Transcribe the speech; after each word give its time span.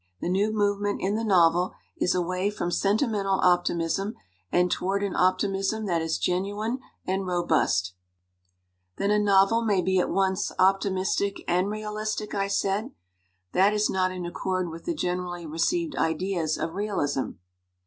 The 0.19 0.29
new 0.29 0.51
movement 0.51 0.99
in 0.99 1.15
the 1.15 1.23
novel 1.23 1.75
is 1.95 2.15
away 2.15 2.49
from 2.49 2.71
sentimental 2.71 3.39
optimism 3.43 4.15
and 4.51 4.71
toward 4.71 5.03
an 5.03 5.15
optimism 5.15 5.85
that 5.85 6.01
is 6.01 6.17
genuine 6.17 6.79
and 7.05 7.27
robust." 7.27 7.93
"Then 8.97 9.11
a 9.11 9.19
novel 9.19 9.61
may 9.61 9.79
be 9.79 9.99
at 9.99 10.09
once 10.09 10.51
optimistic 10.57 11.43
and 11.47 11.67
232 11.67 11.83
"EVASIVE 11.83 11.85
IDEALISM' 11.85 11.93
realistic?" 11.93 12.33
I 12.33 12.47
said. 12.47 12.91
"That 13.51 13.73
is 13.75 13.91
not 13.91 14.11
in 14.11 14.25
accord 14.25 14.69
with 14.71 14.85
the 14.85 14.95
generally 14.95 15.45
received 15.45 15.95
ideas 15.95 16.57
of 16.57 16.73
realism. 16.73 17.29